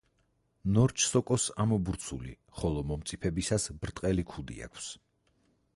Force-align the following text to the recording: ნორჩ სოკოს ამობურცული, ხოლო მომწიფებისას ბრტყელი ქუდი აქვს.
ნორჩ 0.77 1.03
სოკოს 1.09 1.45
ამობურცული, 1.63 2.33
ხოლო 2.61 2.85
მომწიფებისას 2.93 3.71
ბრტყელი 3.85 4.27
ქუდი 4.33 4.61
აქვს. 4.69 4.91